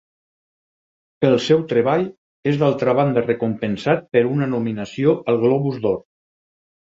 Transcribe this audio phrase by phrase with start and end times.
[1.27, 2.05] El seu treball
[2.51, 6.01] és d'altra banda recompensat per una nominació al Globus d'Or.